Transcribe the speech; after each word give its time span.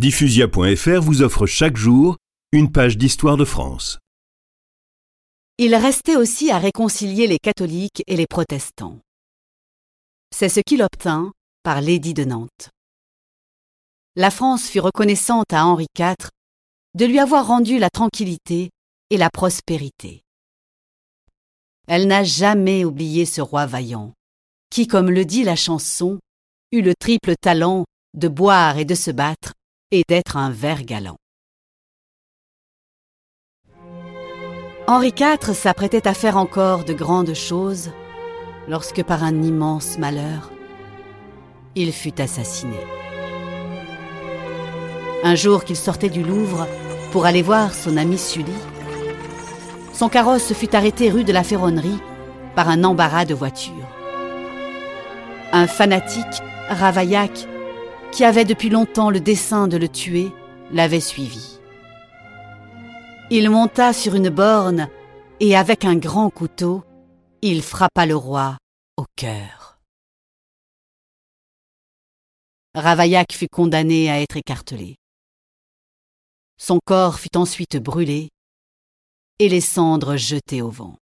Diffusia.fr 0.00 1.02
vous 1.02 1.20
offre 1.20 1.44
chaque 1.44 1.76
jour 1.76 2.16
une 2.52 2.72
page 2.72 2.96
d'histoire 2.96 3.36
de 3.36 3.44
France. 3.44 3.98
Il 5.58 5.74
restait 5.74 6.16
aussi 6.16 6.50
à 6.50 6.56
réconcilier 6.56 7.26
les 7.26 7.36
catholiques 7.36 8.02
et 8.06 8.16
les 8.16 8.24
protestants. 8.26 8.98
C'est 10.34 10.48
ce 10.48 10.60
qu'il 10.60 10.80
obtint 10.82 11.32
par 11.64 11.82
l'édit 11.82 12.14
de 12.14 12.24
Nantes. 12.24 12.70
La 14.16 14.30
France 14.30 14.70
fut 14.70 14.80
reconnaissante 14.80 15.52
à 15.52 15.66
Henri 15.66 15.84
IV 15.98 16.30
de 16.94 17.04
lui 17.04 17.18
avoir 17.18 17.46
rendu 17.46 17.78
la 17.78 17.90
tranquillité 17.90 18.70
et 19.10 19.18
la 19.18 19.28
prospérité. 19.28 20.22
Elle 21.88 22.06
n'a 22.06 22.24
jamais 22.24 22.86
oublié 22.86 23.26
ce 23.26 23.42
roi 23.42 23.66
vaillant, 23.66 24.14
qui, 24.70 24.86
comme 24.86 25.10
le 25.10 25.26
dit 25.26 25.44
la 25.44 25.56
chanson, 25.56 26.18
eut 26.72 26.80
le 26.80 26.94
triple 26.98 27.34
talent 27.38 27.84
de 28.14 28.28
boire 28.28 28.78
et 28.78 28.86
de 28.86 28.94
se 28.94 29.10
battre 29.10 29.52
et 29.92 30.02
d'être 30.08 30.36
un 30.36 30.50
ver 30.50 30.84
galant. 30.84 31.16
Henri 34.86 35.12
IV 35.16 35.54
s'apprêtait 35.54 36.06
à 36.08 36.14
faire 36.14 36.36
encore 36.36 36.84
de 36.84 36.92
grandes 36.92 37.34
choses 37.34 37.90
lorsque 38.68 39.02
par 39.02 39.22
un 39.22 39.42
immense 39.42 39.98
malheur, 39.98 40.50
il 41.74 41.92
fut 41.92 42.20
assassiné. 42.20 42.76
Un 45.22 45.34
jour 45.34 45.64
qu'il 45.64 45.76
sortait 45.76 46.08
du 46.08 46.22
Louvre 46.22 46.66
pour 47.12 47.26
aller 47.26 47.42
voir 47.42 47.74
son 47.74 47.96
ami 47.96 48.18
Sully, 48.18 48.52
son 49.92 50.08
carrosse 50.08 50.52
fut 50.54 50.74
arrêté 50.74 51.10
rue 51.10 51.24
de 51.24 51.32
la 51.32 51.44
Ferronnerie 51.44 52.00
par 52.54 52.68
un 52.68 52.84
embarras 52.84 53.26
de 53.26 53.34
voitures. 53.34 53.74
Un 55.52 55.66
fanatique, 55.66 56.42
Ravaillac, 56.68 57.46
qui 58.12 58.24
avait 58.24 58.44
depuis 58.44 58.70
longtemps 58.70 59.10
le 59.10 59.20
dessein 59.20 59.68
de 59.68 59.76
le 59.76 59.88
tuer, 59.88 60.30
l'avait 60.72 61.00
suivi. 61.00 61.58
Il 63.30 63.48
monta 63.50 63.92
sur 63.92 64.14
une 64.14 64.28
borne 64.28 64.88
et 65.38 65.56
avec 65.56 65.84
un 65.84 65.96
grand 65.96 66.30
couteau, 66.30 66.82
il 67.42 67.62
frappa 67.62 68.06
le 68.06 68.16
roi 68.16 68.58
au 68.96 69.04
cœur. 69.16 69.78
Ravaillac 72.74 73.32
fut 73.32 73.48
condamné 73.48 74.10
à 74.10 74.20
être 74.20 74.36
écartelé. 74.36 74.96
Son 76.56 76.78
corps 76.84 77.18
fut 77.18 77.36
ensuite 77.36 77.78
brûlé 77.78 78.28
et 79.38 79.48
les 79.48 79.60
cendres 79.62 80.16
jetées 80.16 80.62
au 80.62 80.70
vent. 80.70 81.00